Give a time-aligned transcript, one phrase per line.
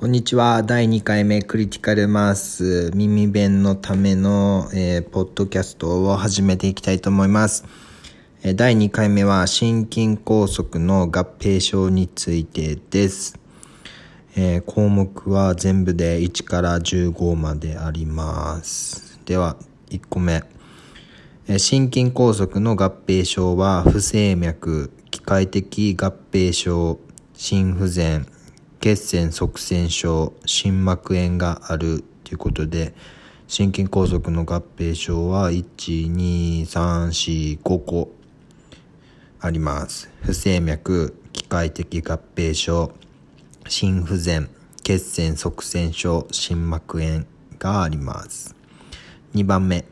[0.00, 0.62] こんにちは。
[0.62, 7.66] 第2回目クリティカルマース耳弁のための、えー、ポッドキャストを始めていきたいと思います。
[8.42, 13.38] えー、第2回目は心筋梗塞の合併症についてです。
[14.36, 19.20] えー、項目は全部で1から15まであります。
[19.26, 19.58] では、
[19.90, 20.42] 1個目。
[21.46, 26.98] え心筋梗塞の合併症は不整脈、機械的合併症、
[27.34, 28.24] 心不全、
[28.80, 32.94] 血栓塞栓症、心膜炎があるということで、
[33.46, 38.10] 心筋梗塞の合併症は1、2、3、4、5個
[39.38, 40.08] あります。
[40.22, 42.90] 不整脈、機械的合併症、
[43.68, 44.48] 心不全、
[44.82, 47.26] 血栓塞栓症、心膜炎
[47.58, 48.54] があります。
[49.34, 49.84] 2番目、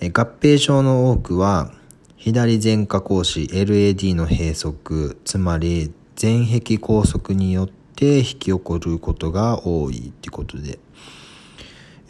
[0.00, 1.70] 合併症の多くは、
[2.16, 10.78] 左前下格子 LAD の閉塞、つまり前壁拘束によってて引き起こることが多いってことで。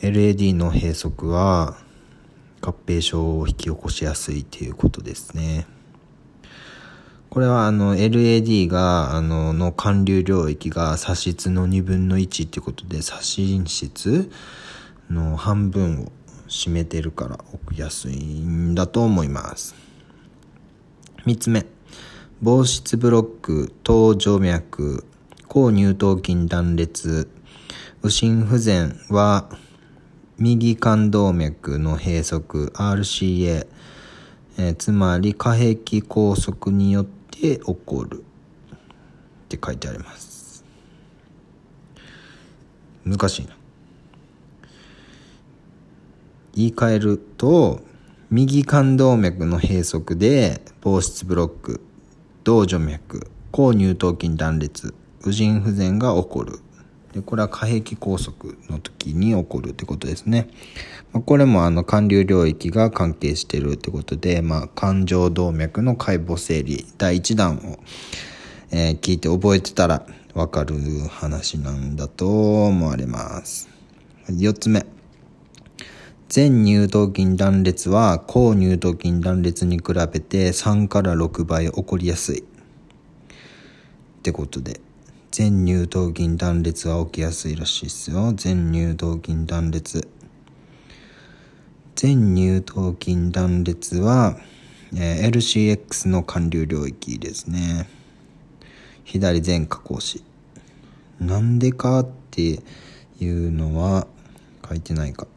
[0.01, 1.77] LAD の閉塞は
[2.63, 5.67] 合併症を引き起こしやすいっていうことですね。
[7.29, 14.31] これはあの LAD があのの寒流領域が左室の2分の1ってことで左心室
[15.11, 16.13] の半分を
[16.49, 19.75] 占めてるから起きやすいんだと思います。
[21.27, 21.67] 3つ目。
[22.43, 25.05] 防湿ブロック、頭静脈、
[25.53, 27.27] 抗乳頭筋断裂、
[28.05, 29.49] 右心不全は
[30.39, 32.39] 右冠動脈の閉塞。
[32.39, 33.67] RCA、
[34.59, 38.23] えー、つまり下壁拘束によって起こる。
[38.23, 40.65] って書いてあります。
[43.05, 43.57] 難しいな。
[46.55, 47.81] 言い換えると
[48.31, 51.81] 右冠動脈の閉塞で防湿ブロック
[52.45, 54.95] 動静脈抗乳頭筋断裂。
[55.25, 56.61] 右心不全が起こる。
[57.13, 60.49] で、これは下壁拘束の時に起こるってことですね。
[61.13, 67.79] まあ、これもあの、寒流領域が関係してるってことで、まあ、感情動脈の解剖整理、第1弾を、
[68.71, 70.77] えー、聞いて覚えてたらわかる
[71.09, 73.69] 話なんだと思われます。
[74.29, 74.87] 4つ目。
[76.29, 82.39] 全乳頭筋断裂は、高乳頭筋断裂に比べて3から6倍起こりやすい。
[82.39, 84.81] ってことで。
[85.31, 88.33] 全乳頭筋断裂は起きやすいらしいですよ。
[88.35, 90.09] 全乳頭筋断裂。
[91.95, 94.37] 全乳頭筋断裂は、
[94.93, 97.89] えー、LCX の寒流領域ですね。
[99.05, 100.25] 左前下格子。
[101.21, 102.61] なんでかって
[103.21, 104.09] いうのは
[104.69, 105.29] 書いてないか。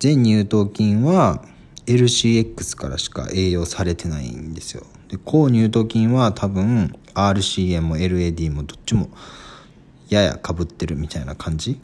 [0.00, 1.44] 全乳頭筋は
[1.86, 4.84] LCX からしか栄養されてないんですよ。
[5.08, 9.08] で、高乳頭筋は多分 RCM も LAD もどっちも
[10.08, 11.80] ややかぶってるみたいな感じ？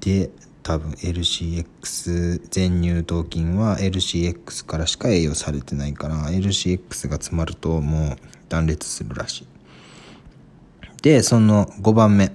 [0.00, 0.30] で
[0.62, 8.16] 多分 LCX 全乳頭筋は LCX からしか栄養されてないから LCX が詰まるともう
[8.48, 9.46] 断裂するらしい。
[11.02, 12.32] でその5番目。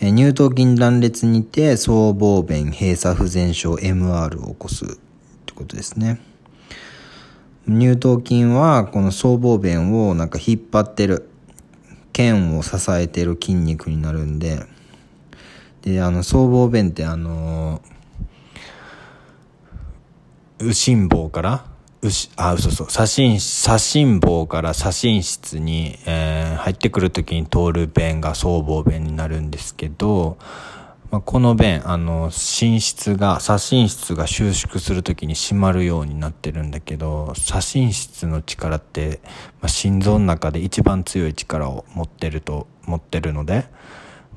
[0.00, 4.88] 乳頭筋断裂にて僧帽弁閉鎖不全症 MR を起こすっ
[5.46, 6.20] てことですね。
[7.66, 11.28] 乳頭筋はこの僧帽弁をなんか引っ張ってる。
[12.12, 14.66] 腱を支えてる筋肉になるんで。
[15.82, 17.82] であの僧帽弁ってあの
[20.60, 21.64] 右心房から
[22.02, 30.38] 牛あ嘘そう左心左心房から左心室に、えー、入ってくる時に通る弁が僧帽弁になるんですけど
[31.12, 39.20] まあ、この弁、あの、寝室が、左心室が収縮するときに閉まるようになってるんだけど、左心室の力って、
[39.60, 43.66] まあ、心臓の中で一番強い力を持ってると、持ってるので、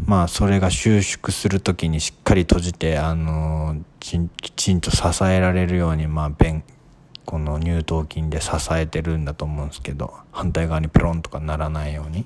[0.05, 4.19] まあ、それが収縮するときにしっかり閉じて、あの、き
[4.51, 6.65] ちんと支えられるように、まあ、弁、
[7.23, 12.25] この乳頭筋で支えてるんだと思うんですけど、反対側にペロンとかならないように。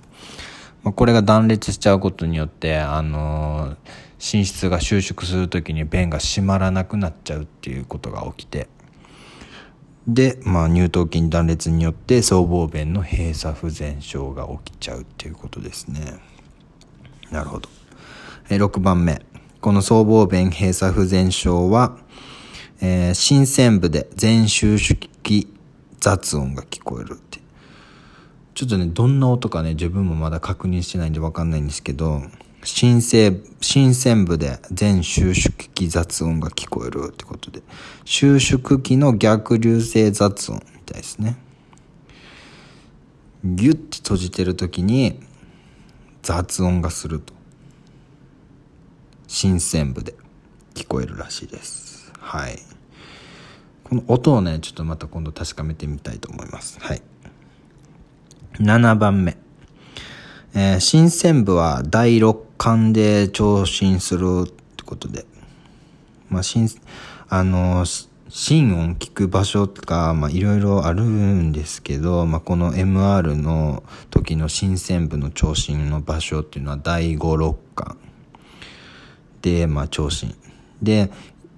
[0.81, 8.68] まあ、これが断裂しちゃうことによって、あのー寝室が収縮する時に便が閉まらなくなっちゃうっていうことが起きて。
[10.07, 16.19] で、まあ、乳頭筋断裂によって僧帽弁の閉鎖不全症が起きちゃうっていうことですね。
[17.31, 17.69] なるほど。
[18.50, 19.21] え6番目。
[19.62, 21.98] この僧帽弁閉鎖不全症は、
[22.81, 25.54] えー、心線部で全収縮期
[26.00, 27.39] 雑音が聞こえるって。
[28.56, 32.24] ちょっとねどんな音かね自分もまだ確認してないんで分かんないんですけど
[32.63, 37.61] 新生、新鮮部で全収縮期雑音が聞こえるってことで、
[38.06, 41.38] 収縮期の逆流性雑音みたいですね。
[43.44, 45.19] ギュッて閉じてる時に、
[46.21, 47.33] 雑音がすると。
[49.27, 50.15] 新鮮部で
[50.73, 52.11] 聞こえるらしいです。
[52.19, 52.57] はい。
[53.83, 56.79] この音をねちょっとまた今度確かめてみたいと思います。
[56.79, 57.01] はい。
[58.56, 59.38] 7番目。
[60.54, 65.25] えー、新鮮部は第6巻で聴診するってことで
[66.30, 66.68] まあ新
[67.30, 67.86] あの
[68.31, 77.98] 心音聞く場所とか、まあ、いろいろあるんですけど、まあ、この MR の時の新鮮部の聴診の場所っていうのは第5、6巻
[79.42, 80.36] で、まあ、聴診。
[80.81, 81.10] で、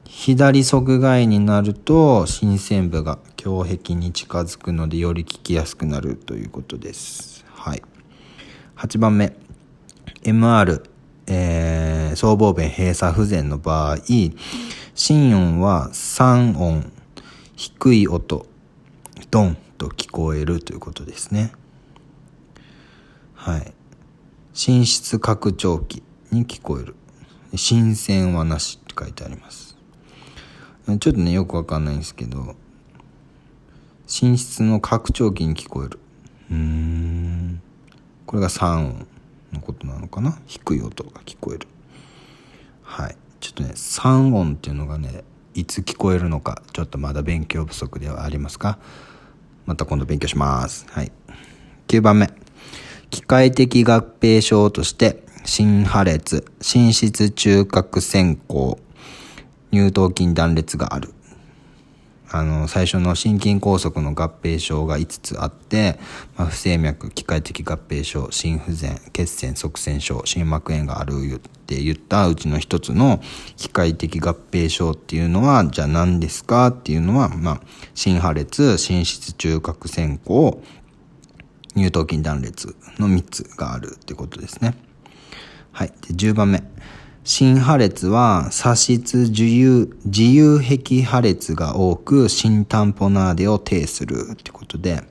[0.05, 7.45] 左側外になると、新鮮部が胸壁に近づくので、より聞きやすくなるということです。
[7.53, 7.81] はい。
[8.81, 9.35] 8番目。
[10.23, 10.81] MR、
[11.27, 13.97] えー、僧帽弁閉鎖不全の場合、
[14.95, 16.91] 心音は3音、
[17.55, 18.47] 低い音、
[19.29, 21.51] ドンと聞こえるということですね。
[23.35, 23.71] はい。
[24.67, 26.01] 寝室拡張器
[26.31, 26.95] に聞こえる。
[27.55, 29.77] 新鮮はなしって書いてあります。
[30.87, 32.55] ちょっとね、よくわかんないんですけど、
[34.07, 35.99] 寝室の拡張器に聞こえる。
[36.49, 37.61] うーん。
[38.31, 39.07] これが3音
[39.51, 40.39] のことなのかな？
[40.47, 41.67] 低い音が聞こえる。
[42.81, 43.17] はい。
[43.41, 48.79] ちょっとね3音っていうのがねいつ聞こえるのかちょっとまだ勉強不足ではありますか？
[49.65, 50.85] また今度勉強します。
[50.91, 51.11] はい。
[51.89, 52.31] 9番目。
[53.09, 58.77] 機械的合併症として心破裂心室中核線香
[59.73, 61.13] 乳頭筋断裂がある。
[62.33, 65.99] あの、最初の心筋梗塞の合併症が5つあって、
[66.37, 73.21] まあ、不整脈、機械的合併症、心不全、血栓塞栓症、心膜炎があるって言ったうちの一つの
[73.57, 77.61] 機械的合併症っていうのは、じゃあ何ですかっていうのは、まあ、
[77.93, 80.57] 心破裂、心室中核線香、
[81.75, 84.75] 乳頭筋断裂の3つがあるってことですね。
[85.73, 85.93] はい。
[86.07, 86.63] で、10番目。
[87.23, 95.03] 心破裂は、左室自由、自由壁破裂が多く、心タンポナーデを呈するってことで、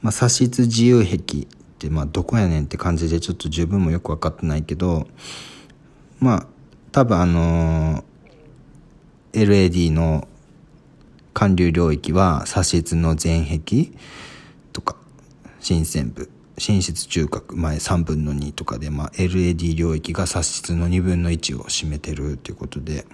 [0.00, 1.46] まあ、左室自由壁っ
[1.78, 5.06] て、まあ、どこやねんって感じでちょっと十分もよくわかってないけど、
[6.18, 6.46] まあ、
[6.92, 10.26] 多分あのー、LAD の
[11.34, 13.90] 寒流領域は左室の前壁
[14.72, 14.96] とか、
[15.60, 23.06] 新鮮部寝室中核前3分の2とかで、まあ、LAD 領域が左室の2分の1を占めてるっていうことで、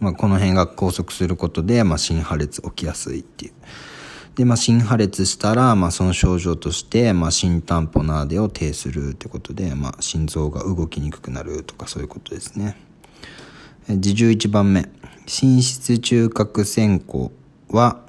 [0.00, 3.52] まあ、この辺が拘束することで、まあ、心破裂起きやすいっていう。
[4.36, 12.76] で、まあ、心破裂したら、まあ、その症状として、まあ、心タンポナーデを呈するってことで、まあ、心臓が動きにくくなるとかそういうことですね。
[13.88, 14.88] で、11番目。
[15.26, 17.30] 心室中核線香
[17.68, 18.00] は、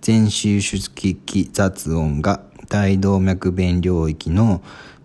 [0.00, 4.62] 全収縮器雑音が大動脈弁領域の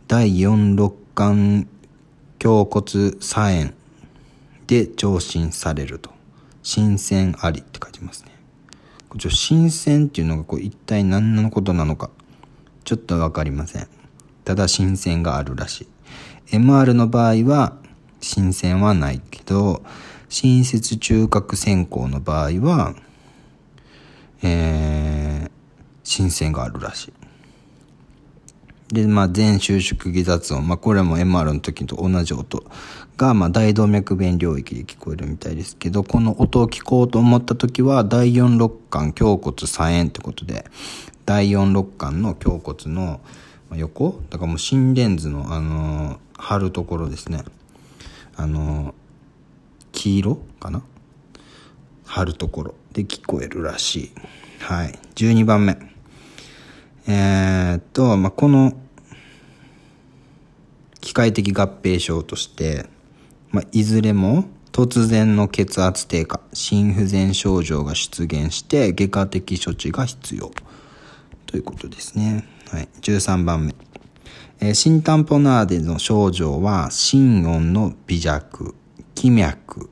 [0.08, 1.68] 第4六管
[2.44, 3.74] 胸骨左炎
[4.68, 6.12] で聴診されると。
[6.64, 8.32] 新鮮ありって書いてますね。
[9.18, 12.10] ちょ新鮮っていうのがこう一体何のことなのか
[12.84, 13.88] ちょっとわかりません。
[14.44, 16.56] ただ新鮮があるらしい。
[16.56, 17.78] MR の場合は
[18.22, 19.84] 新鮮はないけど、
[20.30, 22.96] 新設中核線香の場合は、
[24.42, 25.52] えー、
[26.04, 27.14] 新鮮があるらしい。
[28.94, 30.68] で、まあ、全収縮技雑音。
[30.68, 32.64] まあ、これも MR の時と同じ音
[33.18, 40.66] が、まあ、大動脈弁領域で聞こえるみたいですけど、この音を聞こうと思った時は、第4六管胸骨左炎ってことで、
[41.26, 43.20] 第4六管の胸骨の
[43.76, 47.44] 横だからもう心電図の、あのー、貼るところですね。
[48.36, 48.94] あのー、
[49.92, 50.84] 黄色かな？
[52.06, 54.12] 貼るところで聞こえるらしい。
[54.60, 55.00] はい。
[55.16, 55.78] 12番目。
[57.08, 58.74] えー、っと、まあ、この
[61.14, 62.88] 機械的合併症として、
[63.52, 70.52] まあ、いずれも突然の血圧低下、心不全症状が出現して外科的処置が必要
[71.46, 72.48] ということですね。
[72.72, 72.90] はい。
[73.02, 73.76] 13番目。
[74.60, 78.74] えー、心タンポナーデの症状は心音の微弱、
[79.14, 79.92] 気脈、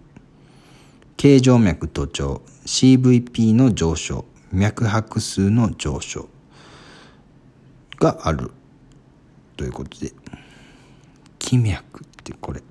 [1.18, 6.28] 形状脈徒長、CVP の上昇、脈拍数の上昇
[8.00, 8.50] がある
[9.56, 10.14] ということで
[11.42, 12.62] 気脈ってこれ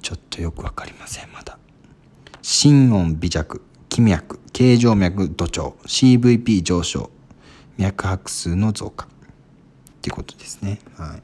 [0.00, 1.58] ちょっとよくわかりませんまだ。
[2.40, 7.10] 心音微弱気脈形状脈度長 CVP 上昇
[7.76, 9.08] 脈拍数の増加っ
[10.00, 10.80] てことですね。
[10.96, 11.22] はい。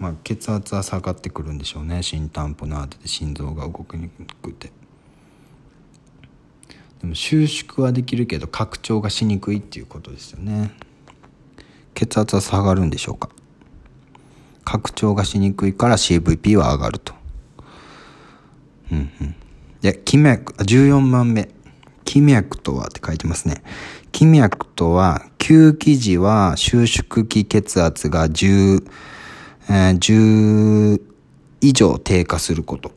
[0.00, 2.02] まあ血圧は下がってくるんでしょうね。
[2.02, 4.72] 心タンポナードで心臓が動きにくくて。
[7.00, 10.72] でも収縮はできるけど拡張がしにくいっていうことですよね。
[11.94, 13.30] 血圧は下がるんでしょうか？
[14.68, 17.14] 拡張がしにくいから CVP は上がると。
[18.92, 19.34] うんうん。
[19.80, 21.48] で、気脈、14番目。
[22.04, 23.62] 気脈とはって書いてますね。
[24.12, 28.86] 気脈とは、吸気時は収縮期血圧が10、
[29.70, 31.00] えー、10
[31.62, 32.92] 以上低下すること。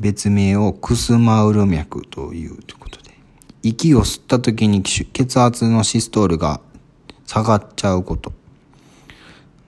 [0.00, 3.16] 別名をクスマウル脈というということで。
[3.62, 6.60] 息を吸った時に血圧のシストールが
[7.24, 8.32] 下がっちゃうこと。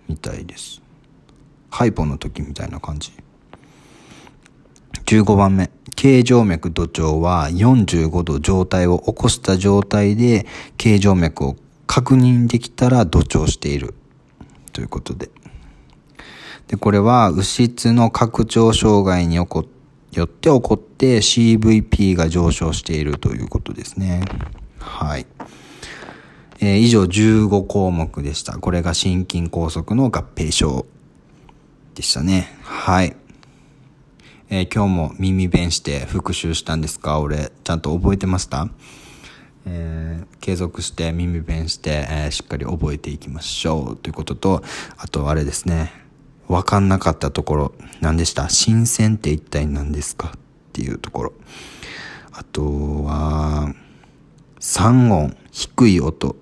[0.09, 0.80] みたいです。
[1.71, 3.13] ハイポの時みたいな感じ。
[5.07, 5.71] 15番目。
[5.97, 10.47] 形状脈土調は45度状態を起こした状態で
[10.79, 13.95] 形状脈を確認できたら土調している。
[14.73, 15.31] ということで。
[16.69, 19.65] で、これは右質の拡張障害によこ
[20.13, 24.23] よって起こって CVP が上昇しているということですね。
[24.79, 25.27] はい。
[26.61, 28.59] えー、以上15項目でした。
[28.59, 30.87] これが心筋梗塞の合併症
[32.01, 32.49] でしたね。
[32.63, 33.15] はい。
[34.49, 37.21] えー、今日も耳弁して復習したんですか？
[37.21, 38.71] 俺、ちゃんと覚えてました？
[39.67, 44.65] えー、継続して耳弁して、えー、しっかり覚えていきましょうということと、
[44.97, 45.93] あとあれですね、
[46.49, 48.49] わかんなかったところ、何でした？
[48.49, 50.29] 新鮮って一体何ですか？
[50.29, 50.41] っ
[50.73, 51.35] ていうところ。
[52.33, 53.75] あとは、
[54.59, 56.35] 三音、低い音。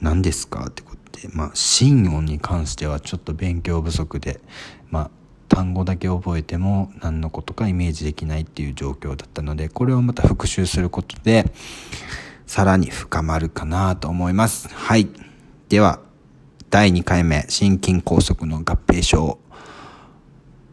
[0.00, 0.66] 何ですか？
[0.66, 0.82] って、
[1.32, 4.40] まあ、心音に関してはちょっと勉強不足で、
[4.90, 5.10] まあ、
[5.48, 11.52] 単語だけ覚えても何のことかイメージできないっていう状況だったので、これをまた復習することで、
[12.46, 14.68] さらに深まるかなと思います。
[14.68, 15.08] はい。
[15.68, 16.00] では、
[16.70, 19.38] 第2回目、心筋梗塞の合併症、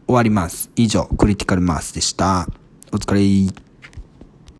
[0.06, 0.70] 終わります。
[0.76, 2.46] 以上、クリティカルマースでした。
[2.92, 3.65] お疲れ